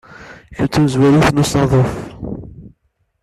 Kemm 0.55 0.65
d 0.67 0.71
tamezrawt 0.73 1.29
n 1.31 1.41
usaḍuf? 1.43 1.91